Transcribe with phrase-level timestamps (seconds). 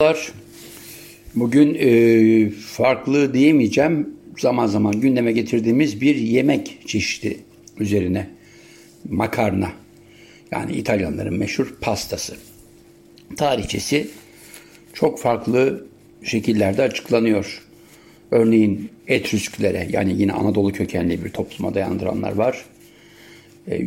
[0.00, 0.32] Merhabalar.
[1.34, 7.36] Bugün e, farklı diyemeyeceğim zaman zaman gündeme getirdiğimiz bir yemek çeşidi
[7.78, 8.30] üzerine
[9.08, 9.72] makarna.
[10.50, 12.36] Yani İtalyanların meşhur pastası.
[13.36, 14.08] Tarihçesi
[14.92, 15.86] çok farklı
[16.22, 17.62] şekillerde açıklanıyor.
[18.30, 22.64] Örneğin Etrüsklere yani yine Anadolu kökenli bir topluma dayandıranlar var.
[23.68, 23.82] E,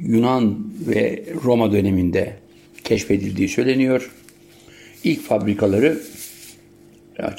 [0.00, 2.36] Yunan ve Roma döneminde
[2.84, 4.10] keşfedildiği söyleniyor.
[5.06, 5.98] İlk fabrikaları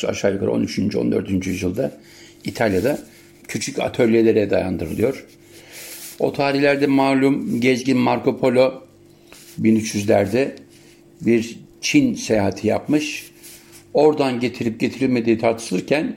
[0.08, 0.96] aşağı yukarı 13.
[0.96, 1.46] 14.
[1.48, 1.91] yüzyılda
[2.44, 3.00] İtalya'da
[3.48, 5.26] küçük atölyelere dayandırılıyor.
[6.20, 8.84] O tarihlerde malum gezgin Marco Polo
[9.62, 10.52] 1300'lerde
[11.22, 13.32] bir Çin seyahati yapmış.
[13.94, 16.16] Oradan getirip getirilmediği tartışılırken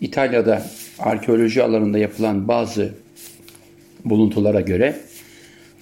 [0.00, 0.66] İtalya'da
[0.98, 2.94] arkeoloji alanında yapılan bazı
[4.04, 5.00] buluntulara göre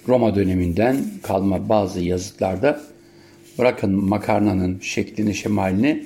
[0.07, 2.89] Roma döneminden kalma bazı yazıtlarda
[3.59, 6.05] bırakın makarnanın şeklini şemalini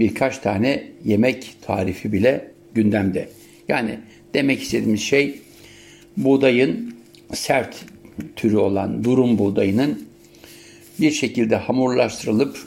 [0.00, 3.28] birkaç tane yemek tarifi bile gündemde.
[3.68, 3.98] Yani
[4.34, 5.40] demek istediğimiz şey
[6.16, 6.94] buğdayın
[7.32, 7.84] sert
[8.36, 10.04] türü olan durum buğdayının
[11.00, 12.58] bir şekilde hamurlaştırılıp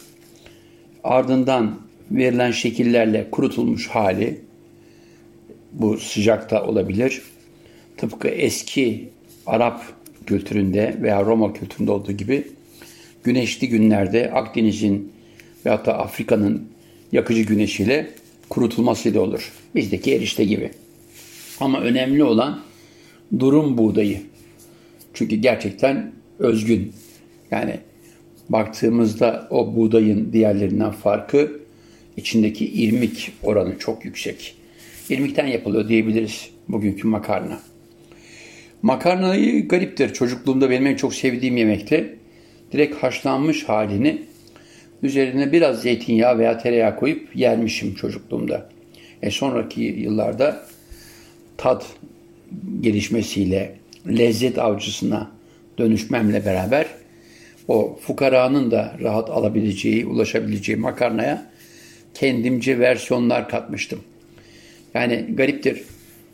[1.03, 1.79] ardından
[2.11, 4.41] verilen şekillerle kurutulmuş hali
[5.73, 7.21] bu sıcakta olabilir.
[7.97, 9.09] Tıpkı eski
[9.45, 9.81] Arap
[10.25, 12.47] kültüründe veya Roma kültüründe olduğu gibi
[13.27, 15.11] güneşli günlerde Akdeniz'in
[15.65, 16.67] ve hatta Afrika'nın
[17.11, 18.09] yakıcı güneşiyle
[18.49, 19.51] kurutulmasıyla olur.
[19.75, 20.71] Bizdeki erişte gibi.
[21.59, 22.59] Ama önemli olan
[23.39, 24.21] durum buğdayı.
[25.13, 26.93] Çünkü gerçekten özgün.
[27.51, 27.79] Yani
[28.49, 31.59] baktığımızda o buğdayın diğerlerinden farkı
[32.17, 34.55] içindeki irmik oranı çok yüksek.
[35.09, 37.59] İrmikten yapılıyor diyebiliriz bugünkü makarna.
[38.81, 40.13] Makarnayı gariptir.
[40.13, 42.16] Çocukluğumda benim en çok sevdiğim yemekti.
[42.71, 44.21] Direkt haşlanmış halini
[45.03, 48.69] üzerine biraz zeytinyağı veya tereyağı koyup yermişim çocukluğumda.
[49.21, 50.67] E sonraki yıllarda
[51.57, 51.85] tat
[52.81, 53.75] gelişmesiyle
[54.07, 55.31] lezzet avcısına
[55.77, 56.85] dönüşmemle beraber
[57.67, 61.51] o fukaranın da rahat alabileceği, ulaşabileceği makarnaya
[62.13, 63.99] kendimce versiyonlar katmıştım.
[64.93, 65.83] Yani gariptir.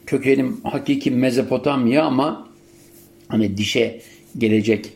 [0.05, 2.49] Kökenim hakiki Mezopotamya ama
[3.27, 4.01] hani dişe
[4.37, 4.89] gelecek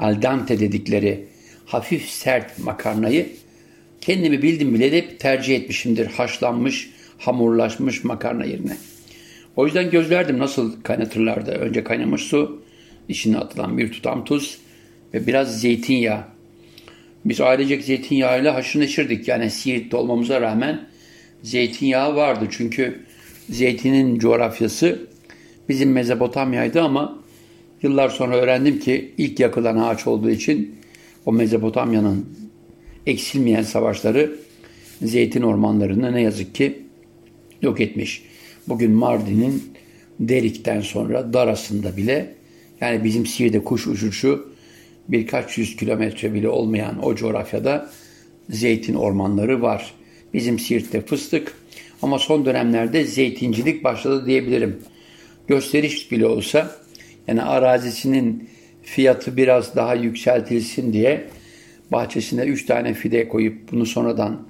[0.00, 1.26] al dente dedikleri
[1.66, 3.26] hafif sert makarnayı
[4.00, 6.06] kendimi bildim bile de tercih etmişimdir.
[6.06, 8.76] Haşlanmış, hamurlaşmış makarna yerine.
[9.56, 11.50] O yüzden gözlerdim nasıl kaynatırlardı.
[11.50, 12.62] Önce kaynamış su,
[13.08, 14.58] içine atılan bir tutam tuz
[15.14, 16.24] ve biraz zeytinyağı.
[17.24, 19.28] Biz ailecek zeytinyağıyla haşır neşirdik.
[19.28, 20.88] Yani Siirt'te olmamıza rağmen
[21.42, 22.48] zeytinyağı vardı.
[22.50, 23.00] Çünkü
[23.50, 25.08] zeytinin coğrafyası
[25.68, 27.19] bizim Mezopotamya'ydı ama
[27.82, 30.74] yıllar sonra öğrendim ki ilk yakılan ağaç olduğu için
[31.26, 32.26] o Mezopotamya'nın
[33.06, 34.36] eksilmeyen savaşları
[35.02, 36.82] zeytin ormanlarını ne yazık ki
[37.62, 38.22] yok etmiş.
[38.68, 39.62] Bugün Mardin'in
[40.20, 42.34] Derik'ten sonra Daras'ında bile
[42.80, 44.52] yani bizim Siirt'te kuş uçuşu
[45.08, 47.90] birkaç yüz kilometre bile olmayan o coğrafyada
[48.50, 49.94] zeytin ormanları var.
[50.34, 51.54] Bizim Siirt'te fıstık
[52.02, 54.78] ama son dönemlerde zeytincilik başladı diyebilirim.
[55.48, 56.79] Gösteriş bile olsa
[57.30, 58.48] yani arazisinin
[58.82, 61.26] fiyatı biraz daha yükseltilsin diye
[61.92, 64.42] bahçesine 3 tane fide koyup bunu sonradan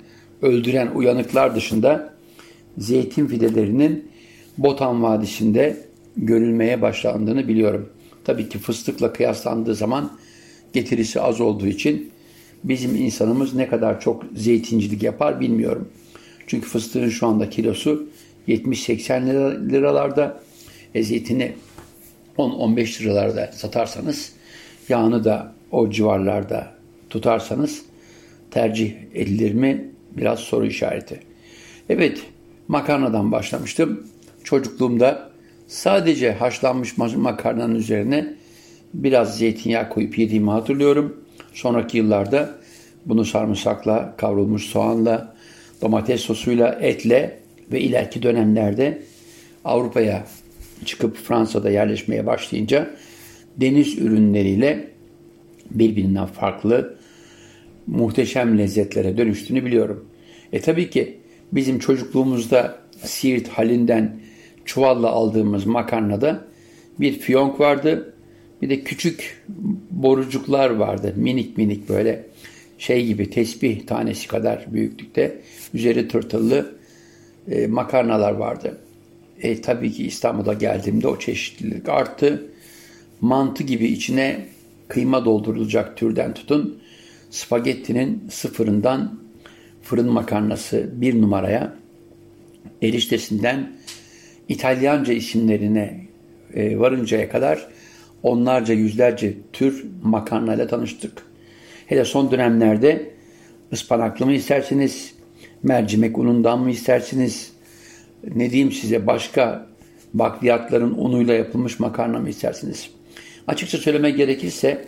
[0.42, 2.14] öldüren uyanıklar dışında
[2.78, 4.08] zeytin fidelerinin
[4.58, 5.76] Botan Vadisi'nde
[6.16, 7.88] görülmeye başlandığını biliyorum.
[8.24, 10.12] Tabii ki fıstıkla kıyaslandığı zaman
[10.72, 12.10] getirisi az olduğu için
[12.64, 15.88] bizim insanımız ne kadar çok zeytincilik yapar bilmiyorum.
[16.46, 18.08] Çünkü fıstığın şu anda kilosu
[18.48, 20.40] 70-80 liralarda,
[20.94, 21.52] e, zeytini
[22.40, 24.32] 10-15 liralarda satarsanız,
[24.88, 26.72] yağını da o civarlarda
[27.10, 27.82] tutarsanız
[28.50, 29.90] tercih edilir mi?
[30.16, 31.20] Biraz soru işareti.
[31.88, 32.22] Evet,
[32.68, 34.06] makarnadan başlamıştım.
[34.44, 35.30] Çocukluğumda
[35.68, 38.34] sadece haşlanmış makarnanın üzerine
[38.94, 41.24] biraz zeytinyağı koyup yediğimi hatırlıyorum.
[41.52, 42.50] Sonraki yıllarda
[43.06, 45.34] bunu sarımsakla, kavrulmuş soğanla,
[45.82, 47.40] domates sosuyla, etle
[47.72, 49.02] ve ileriki dönemlerde
[49.64, 50.24] Avrupa'ya
[50.84, 52.90] çıkıp Fransa'da yerleşmeye başlayınca
[53.56, 54.90] deniz ürünleriyle
[55.70, 56.96] birbirinden farklı
[57.86, 60.06] muhteşem lezzetlere dönüştüğünü biliyorum.
[60.52, 61.18] E tabii ki
[61.52, 64.20] bizim çocukluğumuzda Siirt halinden
[64.64, 66.44] çuvalla aldığımız makarnada
[67.00, 68.14] bir fiyonk vardı.
[68.62, 69.44] Bir de küçük
[69.90, 71.14] borucuklar vardı.
[71.16, 72.26] Minik minik böyle
[72.78, 75.40] şey gibi tesbih tanesi kadar büyüklükte.
[75.74, 76.74] Üzeri tırtıllı
[77.50, 78.78] e, makarnalar vardı.
[79.42, 82.46] E, tabii ki İstanbul'a geldiğimde o çeşitlilik arttı.
[83.20, 84.46] Mantı gibi içine
[84.88, 86.80] kıyma doldurulacak türden tutun.
[87.30, 89.20] Spagettinin sıfırından
[89.82, 91.74] fırın makarnası bir numaraya
[92.82, 93.72] eriştesinden
[94.48, 96.06] İtalyanca isimlerine
[96.54, 97.68] e, varıncaya kadar
[98.22, 101.22] onlarca yüzlerce tür makarnayla tanıştık.
[101.86, 103.10] Hele son dönemlerde
[103.72, 105.14] ıspanaklı mı istersiniz,
[105.62, 107.52] mercimek unundan mı istersiniz,
[108.34, 109.66] ne diyeyim size başka
[110.14, 112.90] bakliyatların unuyla yapılmış makarna mı istersiniz?
[113.46, 114.84] Açıkça söylemek gerekirse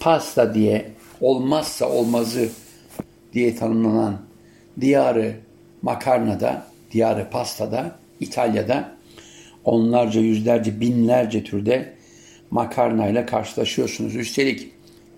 [0.00, 0.90] pasta diye
[1.20, 2.48] olmazsa olmazı
[3.32, 4.20] diye tanımlanan
[4.80, 5.36] diyarı
[5.82, 8.96] makarnada, diyarı pastada, İtalya'da
[9.64, 11.94] onlarca, yüzlerce, binlerce türde
[12.50, 14.16] makarnayla karşılaşıyorsunuz.
[14.16, 14.68] Üstelik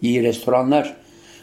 [0.03, 0.97] iyi restoranlar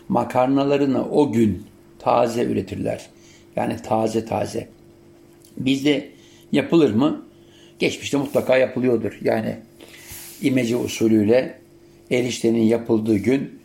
[0.10, 1.64] makarnalarını o gün
[2.00, 3.10] taze üretirler.
[3.56, 4.68] Yani taze taze.
[5.60, 6.10] Bizde
[6.52, 7.26] yapılır mı?
[7.80, 9.20] Geçmişte mutlaka yapılıyordur.
[9.24, 9.56] Yani
[10.42, 11.60] imece usulüyle
[12.12, 13.60] eriştenin yapıldığı gün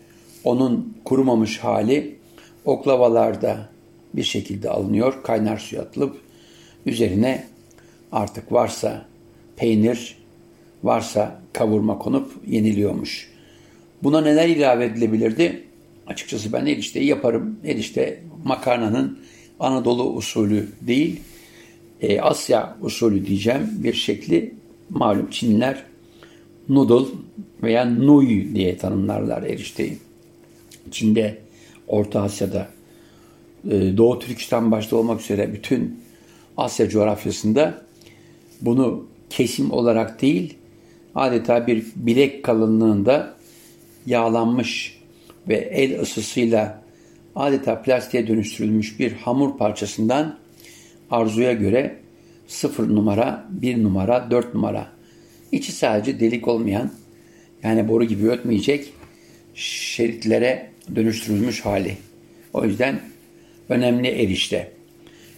[0.45, 2.17] onun kurumamış hali
[2.65, 3.69] oklavalarda
[4.15, 5.23] bir şekilde alınıyor.
[5.23, 6.17] Kaynar suya atılıp
[6.87, 7.47] üzerine
[8.13, 9.07] artık varsa
[9.57, 10.17] peynir,
[10.85, 13.31] varsa kavurma konup yeniliyormuş.
[14.03, 15.65] Buna neler ilave edilebilirdi?
[16.07, 17.59] Açıkçası ben erişteyi yaparım.
[17.65, 19.19] Erişte makarnanın
[19.61, 21.21] Anadolu usulü değil,
[22.01, 24.55] e, Asya usulü diyeceğim bir şekli.
[24.91, 25.85] Malum Çinliler
[26.69, 27.07] noodle
[27.63, 29.99] veya nui diye tanımlarlar erişteyi.
[30.91, 31.39] Çin'de,
[31.89, 32.69] Orta Asya'da,
[33.71, 36.01] e, Doğu Türkistan başta olmak üzere bütün
[36.57, 37.83] Asya coğrafyasında
[38.61, 40.55] bunu kesim olarak değil,
[41.15, 43.35] adeta bir bilek kalınlığında
[44.07, 45.01] yağlanmış
[45.49, 46.83] ve el ısısıyla
[47.37, 50.39] adeta plastiğe dönüştürülmüş bir hamur parçasından
[51.15, 51.97] arzuya göre
[52.47, 54.87] 0 numara, 1 numara, 4 numara.
[55.53, 56.91] İçi sadece delik olmayan
[57.63, 58.93] yani boru gibi ötmeyecek
[59.55, 61.97] şeritlere dönüştürülmüş hali.
[62.53, 63.01] O yüzden
[63.69, 64.73] önemli erişte.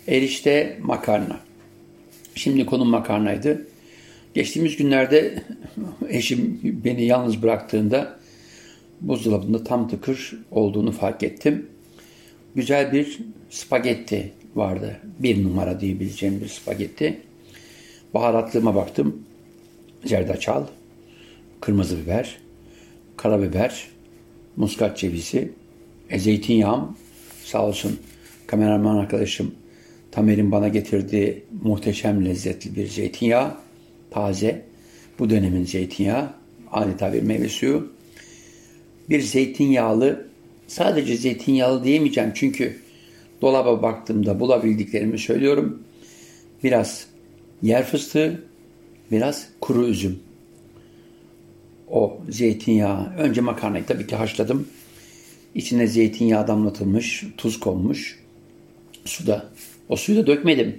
[0.09, 1.41] Erişte makarna.
[2.35, 3.67] Şimdi konum makarnaydı.
[4.35, 5.43] Geçtiğimiz günlerde
[6.09, 8.19] eşim beni yalnız bıraktığında
[9.01, 11.67] buzdolabında tam tıkır olduğunu fark ettim.
[12.55, 13.19] Güzel bir
[13.51, 15.01] spagetti vardı.
[15.19, 17.21] Bir numara diyebileceğim bir spagetti.
[18.15, 19.23] Baharatlığıma baktım.
[20.05, 20.65] Zerdeçal,
[21.61, 22.39] kırmızı biber,
[23.17, 23.89] karabiber,
[24.57, 25.53] muskat cevizi,
[26.11, 26.97] e, zeytinyağım.
[27.45, 27.99] Sağ olsun
[28.47, 29.55] kameraman arkadaşım
[30.17, 33.55] Tamer'in bana getirdiği muhteşem lezzetli bir zeytinyağı.
[34.11, 34.63] Taze.
[35.19, 36.31] Bu dönemin zeytinyağı.
[36.73, 37.93] Adeta bir meyve suyu.
[39.11, 40.27] Bir zeytinyağlı,
[40.67, 42.77] sadece zeytinyağlı diyemeyeceğim çünkü
[43.43, 45.83] dolaba baktığımda bulabildiklerimi söylüyorum.
[46.65, 47.07] Biraz
[47.63, 48.45] yer fıstığı,
[49.11, 50.19] biraz kuru üzüm.
[51.91, 54.69] O zeytinyağı, önce makarnayı tabii ki haşladım.
[55.55, 58.19] İçine zeytinyağı damlatılmış, tuz konmuş.
[59.05, 59.47] Suda.
[59.89, 60.79] O suyu da dökmedim.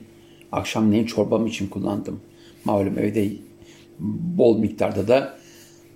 [0.51, 2.21] Akşamleyin çorbam için kullandım.
[2.65, 3.31] Malum evde
[4.38, 5.38] bol miktarda da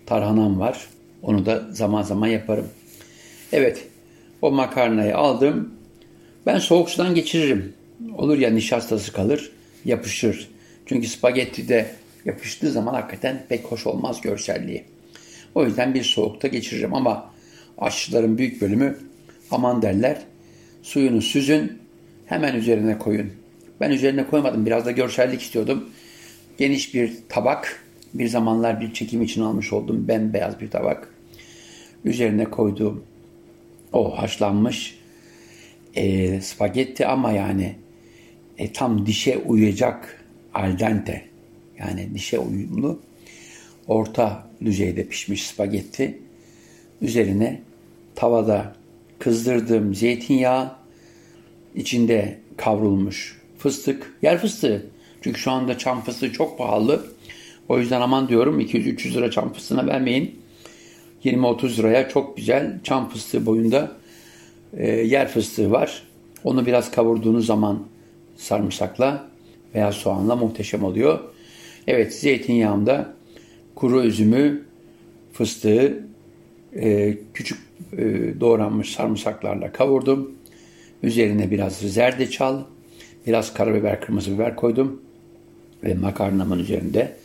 [0.06, 0.88] tarhanam var.
[1.22, 2.68] Onu da zaman zaman yaparım.
[3.52, 3.88] Evet,
[4.42, 5.74] o makarnayı aldım.
[6.46, 7.74] Ben soğuk sudan geçiririm.
[8.18, 9.52] Olur ya nişastası kalır,
[9.86, 10.50] yapışır.
[10.86, 11.96] Çünkü spagetti de
[12.26, 14.84] yapıştığı zaman hakikaten pek hoş olmaz görselliği.
[15.56, 17.34] O yüzden bir soğukta geçiririm ama
[17.78, 18.98] aşçıların büyük bölümü
[19.52, 20.18] aman derler
[20.84, 21.80] suyunu süzün
[22.26, 23.32] hemen üzerine koyun.
[23.80, 25.90] Ben üzerine koymadım biraz da görsellik istiyordum.
[26.58, 27.84] Geniş bir tabak
[28.14, 31.14] bir zamanlar bir çekim için almış oldum bembeyaz bir tabak.
[32.06, 33.04] Üzerine koyduğum
[33.94, 35.01] o haşlanmış
[35.96, 37.76] e, spagetti ama yani
[38.58, 41.26] e, tam dişe uyacak al dente.
[41.80, 43.00] Yani dişe uyumlu
[43.88, 46.20] orta düzeyde pişmiş spagetti.
[47.02, 47.62] Üzerine
[48.16, 48.76] tavada
[49.20, 50.76] kızdırdığım zeytinyağı
[51.76, 54.18] içinde kavrulmuş fıstık.
[54.22, 54.88] Yer fıstığı
[55.22, 57.06] çünkü şu anda çam fıstığı çok pahalı.
[57.70, 60.42] O yüzden aman diyorum 200-300 lira çam fıstığına vermeyin.
[61.26, 63.92] 20-30 liraya çok güzel çam fıstığı boyunda
[64.78, 66.04] e, yer fıstığı var.
[66.44, 67.84] Onu biraz kavurduğunuz zaman
[68.36, 69.28] sarımsakla
[69.76, 71.20] veya soğanla muhteşem oluyor.
[71.88, 73.14] Evet zeytinyağımda
[73.76, 74.66] kuru üzümü,
[75.34, 76.04] fıstığı
[76.76, 77.60] e, küçük
[77.98, 78.00] e,
[78.40, 80.32] doğranmış sarımsaklarla kavurdum.
[81.04, 82.64] Üzerine biraz zerdeçal,
[83.28, 85.02] biraz karabiber, kırmızı biber koydum.
[85.84, 87.18] Ve makarnamın üzerinde,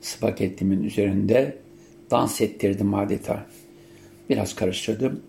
[0.00, 1.58] spagettimin üzerinde
[2.10, 3.46] dans ettirdim adeta.
[4.30, 5.20] Biraz karıştırdım.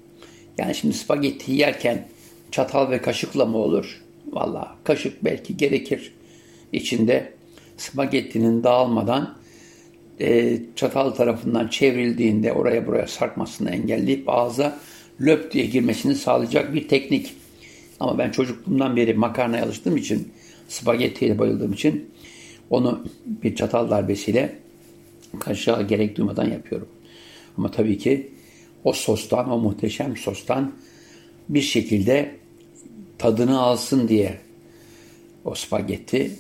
[0.58, 2.08] Yani şimdi spagetti yerken
[2.52, 4.02] çatal ve kaşıkla mı olur?
[4.32, 6.14] Valla kaşık belki gerekir.
[6.74, 7.34] İçinde
[7.78, 9.38] spagettinin dağılmadan
[10.20, 14.80] e, çatal tarafından çevrildiğinde oraya buraya sarkmasını engelleyip ağza
[15.22, 17.34] löp diye girmesini sağlayacak bir teknik.
[18.00, 20.32] Ama ben çocukluğumdan beri makarnaya alıştığım için,
[20.68, 22.10] spagettiye bayıldığım için
[22.70, 24.56] onu bir çatal darbesiyle
[25.40, 26.88] kaşığa gerek duymadan yapıyorum.
[27.58, 28.32] Ama tabii ki
[28.84, 30.74] o sostan, o muhteşem sostan
[31.50, 32.36] bir şekilde
[33.18, 34.38] tadını alsın diye
[35.46, 36.32] o spagetti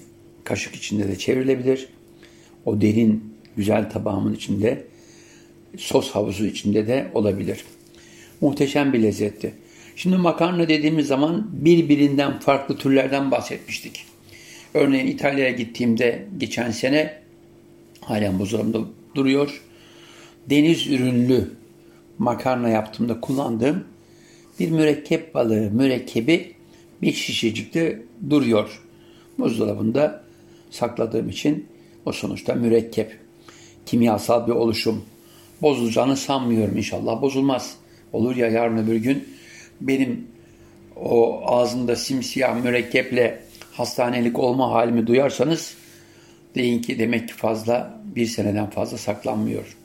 [0.44, 1.88] kaşık içinde de çevrilebilir.
[2.66, 4.84] O derin güzel tabağımın içinde
[5.78, 7.66] sos havuzu içinde de olabilir.
[8.42, 9.54] Muhteşem bir lezzetti.
[9.96, 14.06] Şimdi makarna dediğimiz zaman birbirinden farklı türlerden bahsetmiştik.
[14.74, 17.20] Örneğin İtalya'ya gittiğimde geçen sene
[18.02, 18.80] halen buzdolabında
[19.16, 19.62] duruyor.
[20.50, 21.50] Deniz ürünlü
[22.18, 23.84] makarna yaptığımda kullandığım
[24.60, 26.54] bir mürekkep balığı mürekkebi
[27.02, 28.82] bir şişecikte duruyor.
[29.40, 30.24] Buzdolabında
[30.72, 31.68] sakladığım için
[32.06, 33.20] o sonuçta mürekkep,
[33.86, 35.06] kimyasal bir oluşum.
[35.62, 37.22] Bozulacağını sanmıyorum inşallah.
[37.22, 37.76] Bozulmaz.
[38.14, 39.28] Olur ya yarın öbür gün
[39.82, 40.28] benim
[40.96, 45.76] o ağzında simsiyah mürekkeple hastanelik olma halimi duyarsanız
[46.56, 49.78] deyin ki demek ki fazla bir seneden fazla saklanmıyor.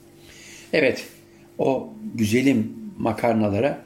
[0.73, 1.07] Evet
[1.59, 3.83] o güzelim makarnalara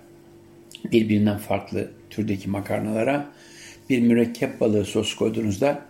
[0.93, 3.33] birbirinden farklı türdeki makarnalara
[3.91, 5.83] bir mürekkep balığı sos koyduğunuzda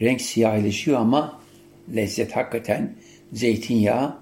[0.00, 1.40] renk siyahileşiyor ama
[1.96, 2.94] lezzet hakikaten
[3.32, 4.16] zeytinyağı,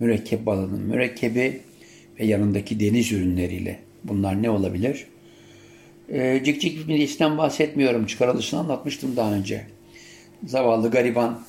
[0.00, 1.60] mürekkep balığının mürekkebi
[2.20, 3.78] ve yanındaki deniz ürünleriyle.
[4.04, 5.06] Bunlar ne olabilir?
[6.08, 8.06] Ee, cik cik midesinden bahsetmiyorum.
[8.06, 9.66] Çıkarılışını anlatmıştım daha önce.
[10.46, 11.42] Zavallı gariban,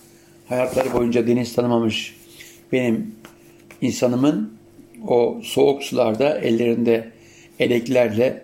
[0.48, 2.16] hayatları boyunca deniz tanımamış
[2.72, 3.16] benim
[3.82, 4.54] insanımın
[5.08, 7.12] o soğuk sularda ellerinde
[7.60, 8.44] eleklerle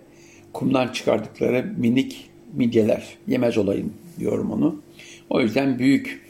[0.54, 3.04] kumdan çıkardıkları minik midyeler.
[3.28, 4.82] Yemez olayım diyorum onu.
[5.30, 6.22] O yüzden büyük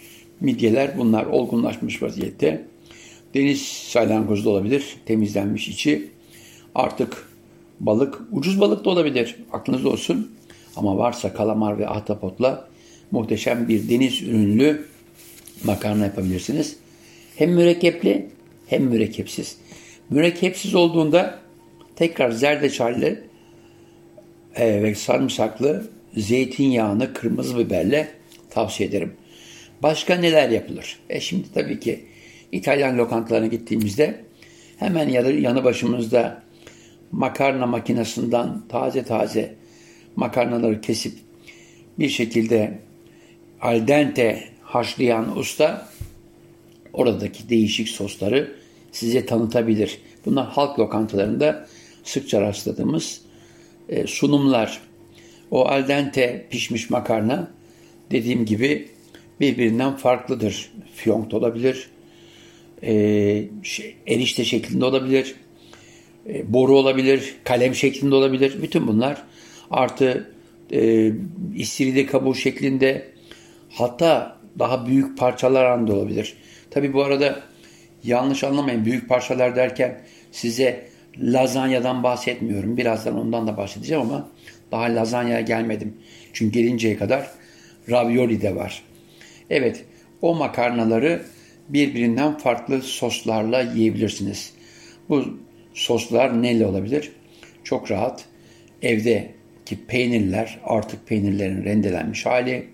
[0.42, 2.66] midyeler bunlar olgunlaşmış vaziyette.
[3.34, 4.96] Deniz salyangozu da olabilir.
[5.06, 6.08] Temizlenmiş içi.
[6.76, 7.30] Artık
[7.80, 9.36] balık, ucuz balık da olabilir.
[9.52, 10.32] Aklınızda olsun.
[10.76, 12.68] Ama varsa kalamar ve ahtapotla
[13.12, 14.86] muhteşem bir deniz ürünlü
[15.64, 16.76] makarna yapabilirsiniz.
[17.36, 18.30] Hem mürekkepli
[18.68, 19.58] hem mürekkepsiz.
[20.10, 21.40] Mürekkepsiz olduğunda
[21.96, 23.24] tekrar zerdeçalli
[24.56, 25.88] e, ve sarımsaklı
[26.18, 28.08] zeytinyağını kırmızı biberle
[28.50, 29.14] tavsiye ederim.
[29.84, 31.00] Başka neler yapılır?
[31.10, 32.06] E şimdi tabii ki
[32.52, 34.26] İtalyan lokantalarına gittiğimizde
[34.78, 36.44] hemen yanı başımızda
[37.12, 39.56] makarna makinesinden taze taze
[40.16, 41.14] makarnaları kesip
[42.00, 42.80] bir şekilde
[43.62, 45.90] al dente haşlayan usta
[46.94, 48.56] oradaki değişik sosları
[48.92, 49.98] size tanıtabilir.
[50.26, 51.68] Bunlar halk lokantalarında
[52.04, 53.22] sıkça rastladığımız
[53.90, 54.82] e, sunumlar.
[55.52, 57.52] O al dente pişmiş makarna
[58.12, 58.90] dediğim gibi
[59.40, 60.72] birbirinden farklıdır.
[60.96, 61.90] Fiyonk olabilir,
[62.84, 62.92] e,
[63.64, 65.36] şey, erişte şeklinde olabilir,
[66.30, 68.62] e, boru olabilir, kalem şeklinde olabilir.
[68.62, 69.24] Bütün bunlar
[69.72, 70.32] artı
[70.72, 71.12] e,
[71.56, 73.10] istiride kabuğu şeklinde
[73.70, 76.34] hatta daha büyük parçalar anda olabilir.
[76.72, 77.40] Tabi bu arada
[78.04, 80.02] yanlış anlamayın büyük parçalar derken
[80.32, 82.78] size lazanyadan bahsetmiyorum.
[82.78, 84.30] Birazdan ondan da bahsedeceğim ama
[84.72, 85.94] daha lazanyaya gelmedim.
[86.34, 87.32] Çünkü gelinceye kadar
[87.90, 88.84] ravioli de var.
[89.50, 89.86] Evet
[90.22, 91.22] o makarnaları
[91.70, 94.54] birbirinden farklı soslarla yiyebilirsiniz.
[95.10, 95.40] Bu
[95.74, 97.12] soslar neyle olabilir?
[97.64, 98.26] Çok rahat
[98.82, 102.68] evdeki peynirler artık peynirlerin rendelenmiş hali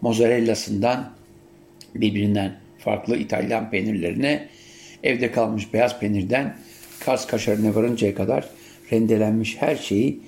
[0.00, 1.12] mozzarellasından
[1.94, 4.48] birbirinden farklı İtalyan peynirlerine
[5.02, 6.56] evde kalmış beyaz peynirden
[7.00, 8.48] Kars kaşarına varıncaya kadar
[8.92, 10.20] rendelenmiş her şeyi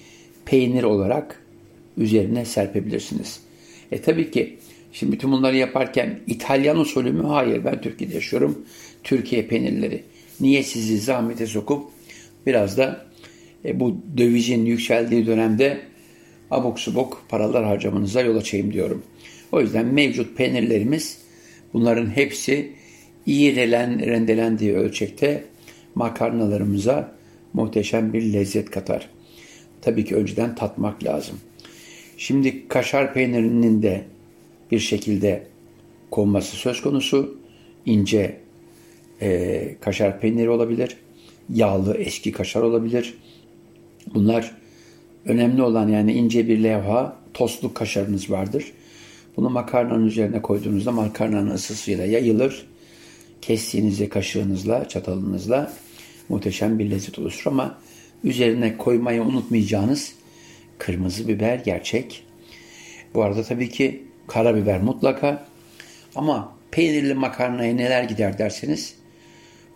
[0.45, 1.43] peynir olarak
[1.97, 3.41] üzerine serpebilirsiniz.
[3.93, 4.59] E tabii ki
[4.93, 7.23] şimdi bütün bunları yaparken İtalyan usulü mü?
[7.23, 8.67] Hayır ben Türkiye'de yaşıyorum.
[9.05, 10.03] Türkiye peynirleri.
[10.41, 11.91] Niye sizi zahmete sokup
[12.47, 13.07] biraz da
[13.65, 15.81] e, bu dövizin yükseldiği dönemde
[16.51, 19.03] abuk subuk paralar harcamanıza yol açayım diyorum.
[19.53, 21.19] O yüzden mevcut peynirlerimiz
[21.73, 22.73] bunların hepsi
[23.27, 25.45] iyi rendelendiği ölçekte
[25.95, 27.13] makarnalarımıza
[27.53, 29.09] muhteşem bir lezzet katar.
[29.83, 31.41] Tabii ki önceden tatmak lazım.
[32.17, 34.05] Şimdi kaşar peynirinin de
[34.71, 35.47] bir şekilde
[36.11, 37.39] konması söz konusu.
[37.87, 38.37] İnce
[39.23, 40.97] e, kaşar peyniri olabilir.
[41.55, 43.15] Yağlı eski kaşar olabilir.
[44.15, 44.57] Bunlar
[45.25, 48.73] önemli olan yani ince bir levha, tostlu kaşarınız vardır.
[49.37, 52.67] Bunu makarnanın üzerine koyduğunuzda makarnanın ısısıyla yayılır.
[53.43, 55.73] Kestiğinizde kaşığınızla, çatalınızla
[56.29, 57.79] muhteşem bir lezzet oluşur ama
[58.25, 60.13] üzerine koymayı unutmayacağınız
[60.79, 62.25] kırmızı biber gerçek.
[63.15, 65.47] Bu arada tabii ki karabiber mutlaka.
[66.15, 68.95] Ama peynirli makarnaya neler gider derseniz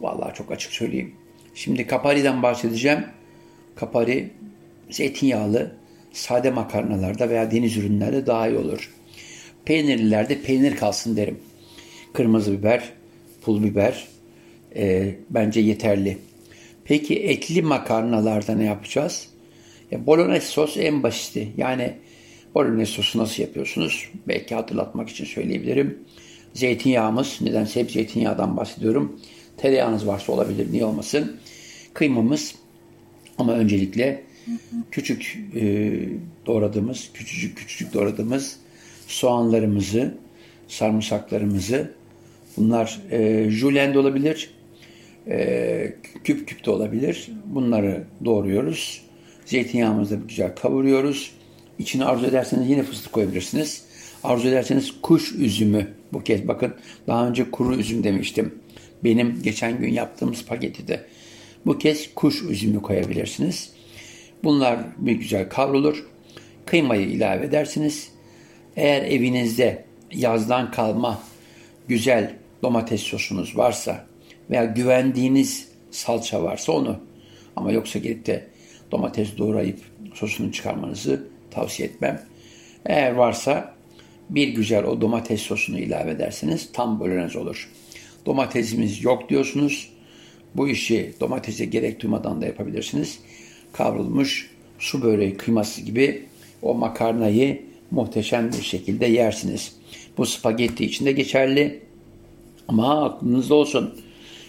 [0.00, 1.14] vallahi çok açık söyleyeyim.
[1.54, 3.04] Şimdi kapari'den bahsedeceğim.
[3.76, 4.30] Kapari
[4.90, 5.76] zeytinyağlı,
[6.12, 8.92] sade makarnalarda veya deniz ürünlerde daha iyi olur.
[9.64, 11.38] Peynirlilerde peynir kalsın derim.
[12.12, 12.92] Kırmızı biber,
[13.44, 14.08] pul biber
[14.76, 16.18] e, bence yeterli.
[16.84, 19.28] Peki etli makarnalarda ne yapacağız?
[19.92, 21.52] E, bolognese sos en basiti.
[21.56, 21.92] Yani
[22.54, 24.10] bolognese sosu nasıl yapıyorsunuz?
[24.28, 25.98] Belki hatırlatmak için söyleyebilirim.
[26.54, 29.20] Zeytinyağımız, nedense hep zeytinyağdan bahsediyorum.
[29.56, 31.36] Tereyağınız varsa olabilir, niye olmasın.
[31.94, 32.54] Kıymamız
[33.38, 34.22] ama öncelikle
[34.90, 35.92] küçük e,
[36.46, 38.56] doğradığımız, küçücük küçücük doğradığımız
[39.06, 40.14] soğanlarımızı,
[40.68, 41.94] sarımsaklarımızı,
[42.56, 44.50] bunlar e, julen de olabilir,
[45.28, 45.94] e,
[46.24, 47.30] küp küp de olabilir.
[47.46, 49.02] Bunları doğruyoruz.
[49.46, 51.32] Zeytinyağımızla güzel kavuruyoruz.
[51.78, 53.84] İçine arzu ederseniz yine fıstık koyabilirsiniz.
[54.24, 56.74] Arzu ederseniz kuş üzümü bu kez bakın
[57.06, 58.54] daha önce kuru üzüm demiştim.
[59.04, 61.06] Benim geçen gün yaptığım spagettide.
[61.66, 63.72] Bu kez kuş üzümü koyabilirsiniz.
[64.44, 66.06] Bunlar bir güzel kavrulur.
[66.66, 68.08] Kıymayı ilave edersiniz.
[68.76, 71.22] Eğer evinizde yazdan kalma
[71.88, 72.34] güzel
[72.64, 74.06] domates sosunuz varsa
[74.50, 76.96] veya güvendiğiniz salça varsa onu
[77.56, 78.46] ama yoksa gelip de
[78.92, 79.78] domates doğrayıp
[80.14, 82.22] sosunu çıkarmanızı tavsiye etmem.
[82.86, 83.74] Eğer varsa
[84.30, 87.70] bir güzel o domates sosunu ilave ederseniz tam bölünez olur.
[88.26, 89.90] Domatesimiz yok diyorsunuz.
[90.54, 93.18] Bu işi domatese gerek duymadan da yapabilirsiniz.
[93.72, 96.24] Kavrulmuş su böreği kıyması gibi
[96.62, 99.76] o makarnayı muhteşem bir şekilde yersiniz.
[100.18, 101.84] Bu spagetti için de geçerli.
[102.68, 104.00] Ama aklınızda olsun.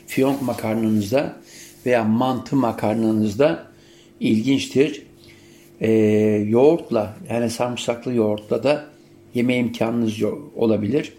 [0.08, 1.36] Fiyonk makarnanızda
[1.86, 3.68] veya mantı makarnanızda
[4.20, 5.02] ilginçtir.
[5.82, 5.92] Ee,
[6.48, 8.86] yoğurtla yani sarımsaklı yoğurtla da
[9.34, 10.24] yeme imkanınız
[10.56, 11.14] olabilir.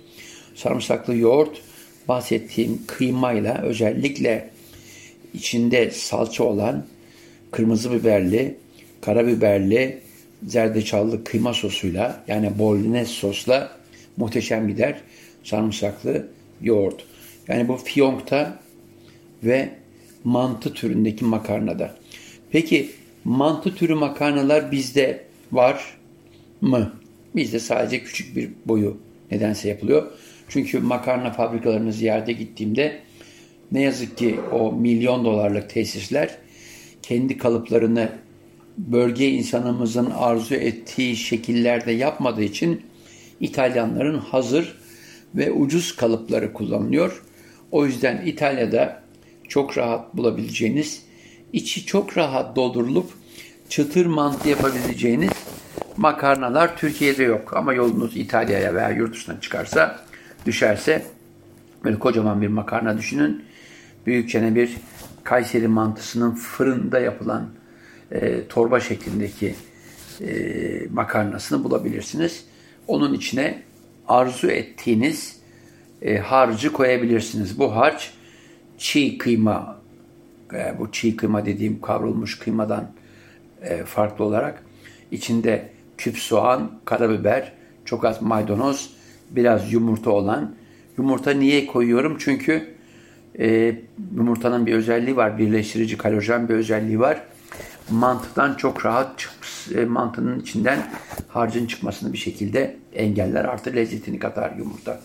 [0.54, 1.62] Sarımsaklı yoğurt
[2.08, 4.50] bahsettiğim kıymayla özellikle
[5.34, 6.84] içinde salça olan
[7.50, 8.56] kırmızı biberli,
[9.00, 10.00] karabiberli,
[10.46, 13.70] zerdeçallı kıyma sosuyla yani bolognese sosla
[14.16, 15.00] muhteşem gider.
[15.44, 16.28] Sarımsaklı
[16.62, 17.04] yoğurt.
[17.48, 18.58] Yani bu fiyonkta
[19.44, 19.70] ve
[20.24, 21.96] mantı türündeki makarnada.
[22.50, 22.90] Peki
[23.24, 25.96] mantı türü makarnalar bizde var
[26.60, 26.92] mı?
[27.34, 28.96] Bizde sadece küçük bir boyu
[29.30, 30.12] nedense yapılıyor.
[30.48, 33.00] Çünkü makarna fabrikalarını ziyarete gittiğimde
[33.72, 36.38] ne yazık ki o milyon dolarlık tesisler
[37.02, 38.08] kendi kalıplarını
[38.78, 42.82] bölge insanımızın arzu ettiği şekillerde yapmadığı için
[43.40, 44.76] İtalyanların hazır
[45.36, 47.22] ve ucuz kalıpları kullanılıyor.
[47.70, 49.02] O yüzden İtalya'da
[49.48, 51.02] çok rahat bulabileceğiniz,
[51.52, 53.10] içi çok rahat doldurulup
[53.68, 55.30] çıtır mantı yapabileceğiniz
[55.96, 57.56] makarnalar Türkiye'de yok.
[57.56, 60.00] Ama yolunuz İtalya'ya veya yurt dışına çıkarsa,
[60.46, 61.02] düşerse
[61.84, 63.44] böyle kocaman bir makarna düşünün.
[64.06, 64.76] Büyükçene bir
[65.24, 67.48] Kayseri mantısının fırında yapılan
[68.10, 69.54] e, torba şeklindeki
[70.20, 70.30] e,
[70.90, 72.44] makarnasını bulabilirsiniz.
[72.88, 73.62] Onun içine
[74.08, 75.36] arzu ettiğiniz
[76.02, 77.58] e, harcı koyabilirsiniz.
[77.58, 78.10] Bu harç
[78.78, 79.80] çiğ kıyma,
[80.52, 82.90] e, bu çiğ kıyma dediğim kavrulmuş kıymadan
[83.62, 84.62] e, farklı olarak
[85.10, 87.52] içinde küp soğan, karabiber,
[87.84, 88.90] çok az maydanoz,
[89.30, 90.54] biraz yumurta olan.
[90.98, 92.16] Yumurta niye koyuyorum?
[92.18, 92.74] Çünkü
[93.38, 93.76] e,
[94.16, 97.22] yumurtanın bir özelliği var, birleştirici kalojen bir özelliği var.
[97.90, 99.18] Mantıdan çok rahat
[99.74, 100.78] e, mantının içinden
[101.28, 103.44] harcın çıkmasını bir şekilde engeller.
[103.44, 105.00] Artı lezzetini katar yumurta.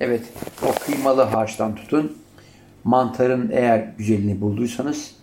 [0.00, 0.22] Evet,
[0.62, 2.16] o kıymalı harçtan tutun.
[2.84, 5.14] Mantarın eğer güzelini bulduysanız,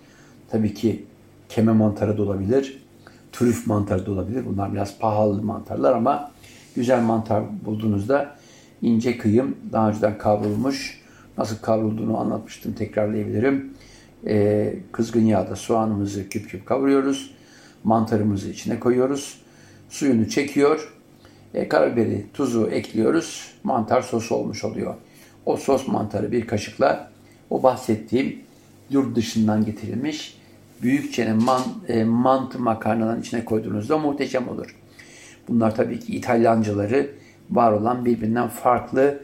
[0.49, 1.05] tabii ki
[1.49, 2.83] keme mantarı da olabilir,
[3.31, 4.45] trüf mantarı da olabilir.
[4.45, 6.31] Bunlar biraz pahalı mantarlar ama
[6.75, 8.35] güzel mantar bulduğunuzda
[8.81, 11.01] ince kıyım, daha önceden kavrulmuş,
[11.37, 13.73] nasıl kavrulduğunu anlatmıştım, tekrarlayabilirim.
[14.27, 17.31] Ee, kızgın yağda soğanımızı küp küp kavuruyoruz.
[17.83, 19.41] Mantarımızı içine koyuyoruz.
[19.89, 20.93] Suyunu çekiyor.
[21.53, 23.53] E, karabiberi, tuzu ekliyoruz.
[23.63, 24.95] Mantar sosu olmuş oluyor.
[25.45, 27.11] O sos mantarı bir kaşıkla
[27.49, 28.39] o bahsettiğim
[28.89, 30.41] yurt dışından getirilmiş
[30.81, 34.75] büyükçe man, e, mantı makarnaların içine koyduğunuzda muhteşem olur.
[35.47, 37.09] Bunlar tabii ki İtalyancaları
[37.49, 39.19] var olan birbirinden farklı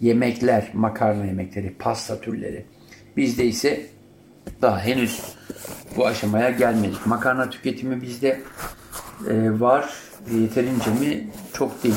[0.00, 2.64] yemekler, makarna yemekleri, pasta türleri.
[3.16, 3.86] Bizde ise
[4.62, 5.20] daha henüz
[5.96, 7.06] bu aşamaya gelmedik.
[7.06, 8.40] Makarna tüketimi bizde
[9.28, 9.90] e, var.
[10.40, 11.28] Yeterince mi?
[11.52, 11.94] Çok değil.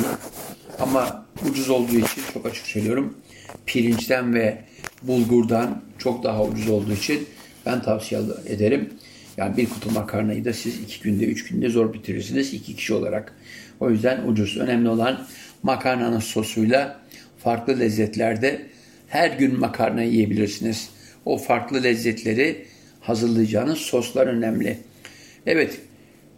[0.79, 3.17] Ama ucuz olduğu için çok açık söylüyorum.
[3.65, 4.63] Pirinçten ve
[5.01, 7.27] bulgurdan çok daha ucuz olduğu için
[7.65, 8.93] ben tavsiye ederim.
[9.37, 13.35] Yani bir kutu makarnayı da siz iki günde, üç günde zor bitirirsiniz iki kişi olarak.
[13.79, 14.57] O yüzden ucuz.
[14.57, 15.27] Önemli olan
[15.63, 16.99] makarnanın sosuyla
[17.43, 18.67] farklı lezzetlerde
[19.07, 20.89] her gün makarna yiyebilirsiniz.
[21.25, 22.65] O farklı lezzetleri
[23.01, 24.77] hazırlayacağınız soslar önemli.
[25.45, 25.81] Evet,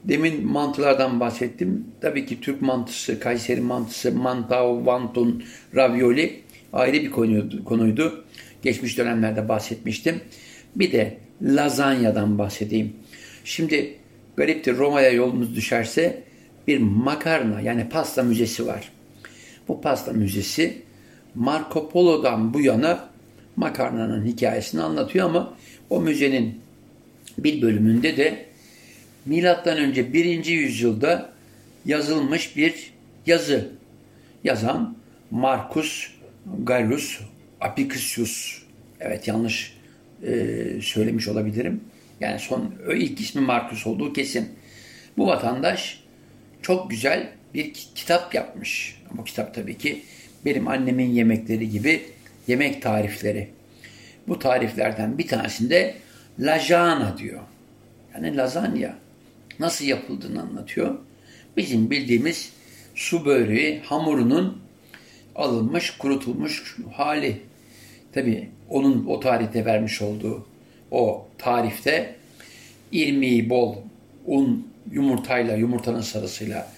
[0.05, 1.85] Demin mantılardan bahsettim.
[2.01, 5.43] Tabii ki Türk mantısı, Kayseri mantısı, mantav, vantun,
[5.75, 6.41] ravioli
[6.73, 7.63] ayrı bir konuydu.
[7.63, 8.25] konuydu.
[8.61, 10.21] Geçmiş dönemlerde bahsetmiştim.
[10.75, 12.93] Bir de lazanyadan bahsedeyim.
[13.43, 13.95] Şimdi
[14.35, 16.23] gariptir Roma'ya yolunuz düşerse
[16.67, 18.91] bir makarna yani pasta müzesi var.
[19.67, 20.81] Bu pasta müzesi
[21.35, 23.09] Marco Polo'dan bu yana
[23.55, 25.53] makarnanın hikayesini anlatıyor ama
[25.89, 26.59] o müzenin
[27.37, 28.45] bir bölümünde de
[29.25, 30.45] milattan önce 1.
[30.45, 31.29] yüzyılda
[31.85, 32.93] yazılmış bir
[33.25, 33.71] yazı
[34.43, 34.97] yazan
[35.31, 36.07] Marcus
[36.63, 37.19] Gallus
[37.61, 38.61] Apicius.
[38.99, 39.77] Evet yanlış
[40.23, 41.81] e, söylemiş olabilirim.
[42.19, 44.49] Yani son ilk ismi Marcus olduğu kesin.
[45.17, 46.03] Bu vatandaş
[46.61, 49.01] çok güzel bir kitap yapmış.
[49.11, 50.01] Bu kitap tabii ki
[50.45, 52.05] benim annemin yemekleri gibi
[52.47, 53.49] yemek tarifleri.
[54.27, 55.95] Bu tariflerden bir tanesinde
[56.39, 57.41] lajana diyor.
[58.13, 58.95] Yani lazanya
[59.59, 60.95] nasıl yapıldığını anlatıyor.
[61.57, 62.53] Bizim bildiğimiz
[62.95, 64.61] su böreği hamurunun
[65.35, 67.41] alınmış, kurutulmuş hali.
[68.13, 70.47] Tabi onun o tarihte vermiş olduğu
[70.91, 72.15] o tarifte
[72.91, 73.75] irmiği bol
[74.25, 76.71] un yumurtayla, yumurtanın sarısıyla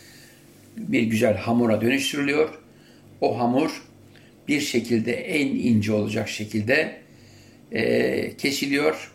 [0.78, 2.50] bir güzel hamura dönüştürülüyor.
[3.22, 3.87] O hamur
[4.48, 6.98] bir şekilde en ince olacak şekilde
[7.72, 9.12] e, kesiliyor,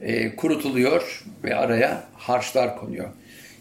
[0.00, 3.08] e, kurutuluyor ve araya harçlar konuyor.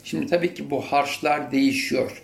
[0.03, 2.21] Şimdi tabii ki bu harçlar değişiyor.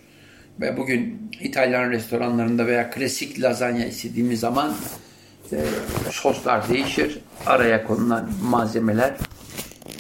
[0.62, 4.76] Ve bugün İtalyan restoranlarında veya klasik lazanya istediğimiz zaman
[5.52, 5.58] e,
[6.12, 7.20] soslar değişir.
[7.46, 9.14] Araya konulan malzemeler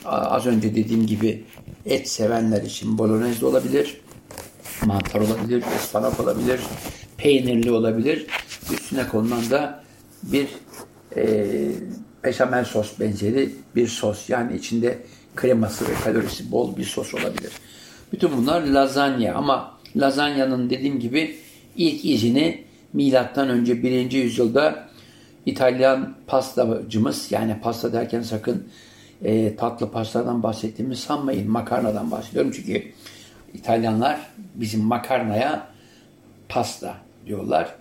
[0.05, 1.43] az önce dediğim gibi
[1.85, 4.01] et sevenler için bolognese olabilir,
[4.85, 6.59] mantar olabilir, ıspanak olabilir,
[7.17, 8.27] peynirli olabilir.
[8.88, 9.84] Üstüne konulan da
[10.23, 10.47] bir
[11.15, 11.45] e,
[12.23, 14.30] beşamel sos benzeri bir sos.
[14.30, 14.97] Yani içinde
[15.36, 17.52] kreması ve kalorisi bol bir sos olabilir.
[18.13, 21.36] Bütün bunlar lazanya ama lazanyanın dediğim gibi
[21.76, 24.12] ilk izini milattan önce 1.
[24.12, 24.89] yüzyılda
[25.45, 28.67] İtalyan pastacımız yani pasta derken sakın
[29.23, 31.52] e, tatlı pastadan bahsettiğimi sanmayın.
[31.52, 32.84] Makarnadan bahsediyorum çünkü
[33.54, 34.19] İtalyanlar
[34.56, 35.67] bizim makarnaya
[36.50, 37.76] pasta diyorlar.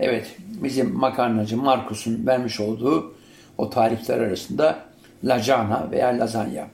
[0.00, 3.14] Evet bizim makarnacı Markus'un vermiş olduğu
[3.58, 4.84] o tarifler arasında
[5.24, 6.68] lajana veya lazanya.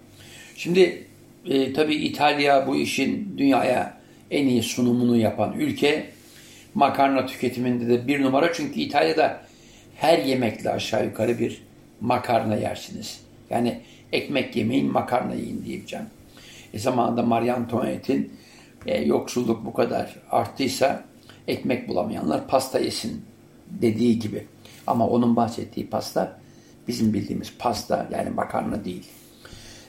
[0.56, 1.06] Şimdi
[1.46, 3.96] e, tabii İtalya bu işin dünyaya
[4.30, 6.06] en iyi sunumunu yapan ülke.
[6.74, 9.40] Makarna tüketiminde de bir numara çünkü İtalya'da
[9.96, 11.62] her yemekle aşağı yukarı bir
[12.00, 13.20] makarna yersiniz.
[13.50, 13.80] Yani
[14.12, 16.06] ekmek yemeyin makarna yiyin diyeceğim.
[16.74, 18.32] E zamanında Marie Antoinette'in
[18.86, 21.04] e, yoksulluk bu kadar arttıysa
[21.48, 23.22] ekmek bulamayanlar pasta yesin
[23.70, 24.46] dediği gibi.
[24.86, 26.40] Ama onun bahsettiği pasta
[26.88, 29.04] bizim bildiğimiz pasta yani makarna değil.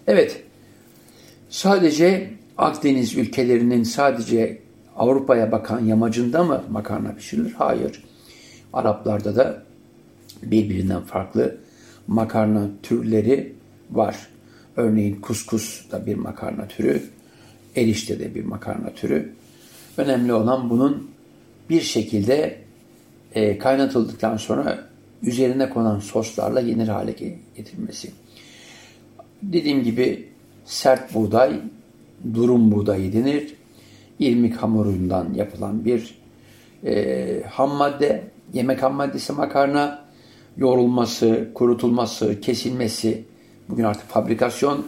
[0.07, 0.43] Evet
[1.49, 4.61] sadece Akdeniz ülkelerinin sadece
[4.95, 7.53] Avrupa'ya bakan yamacında mı makarna pişirilir?
[7.53, 8.03] Hayır.
[8.73, 9.63] Araplarda da
[10.43, 11.57] birbirinden farklı
[12.07, 13.53] makarna türleri
[13.91, 14.27] var.
[14.75, 17.03] Örneğin kuskus da bir makarna türü,
[17.75, 19.33] erişte de bir makarna türü.
[19.97, 21.09] Önemli olan bunun
[21.69, 22.57] bir şekilde
[23.35, 24.79] e, kaynatıldıktan sonra
[25.23, 27.11] üzerine konan soslarla yenir hale
[27.55, 28.11] getirilmesi.
[29.43, 30.29] Dediğim gibi
[30.65, 31.59] sert buğday,
[32.33, 33.55] durum buğdayı denir.
[34.19, 36.15] İrmik hamurundan yapılan bir
[36.85, 38.23] e, ham madde,
[38.53, 40.05] yemek ham maddesi makarna,
[40.57, 43.23] yoğrulması, kurutulması, kesilmesi,
[43.69, 44.85] bugün artık fabrikasyon.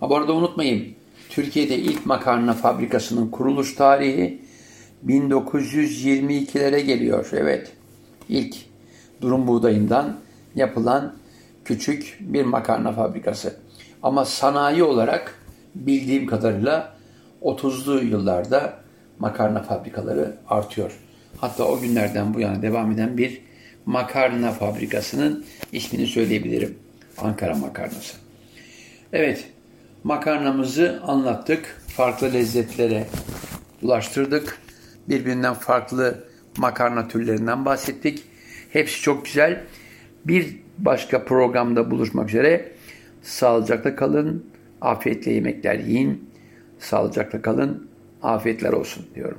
[0.00, 0.86] Ha bu arada unutmayın,
[1.30, 4.43] Türkiye'de ilk makarna fabrikasının kuruluş tarihi
[5.06, 7.28] 1922'lere geliyor.
[7.32, 7.72] Evet,
[8.28, 8.56] ilk
[9.20, 10.16] durum buğdayından
[10.54, 11.14] yapılan
[11.64, 13.56] küçük bir makarna fabrikası.
[14.02, 15.38] Ama sanayi olarak
[15.74, 16.96] bildiğim kadarıyla
[17.42, 18.78] 30'lu yıllarda
[19.18, 21.00] makarna fabrikaları artıyor.
[21.38, 23.40] Hatta o günlerden bu yana devam eden bir
[23.86, 26.78] makarna fabrikasının ismini söyleyebilirim.
[27.18, 28.16] Ankara makarnası.
[29.12, 29.44] Evet,
[30.04, 31.82] makarnamızı anlattık.
[31.88, 33.06] Farklı lezzetlere
[33.82, 34.63] ulaştırdık.
[35.08, 36.24] Birbirinden farklı
[36.58, 38.24] makarna türlerinden bahsettik.
[38.70, 39.64] Hepsi çok güzel.
[40.24, 42.72] Bir başka programda buluşmak üzere.
[43.22, 44.46] Sağlıcakla kalın.
[44.80, 46.30] Afiyetle yemekler yiyin.
[46.78, 47.88] Sağlıcakla kalın.
[48.22, 49.38] Afiyetler olsun diyorum.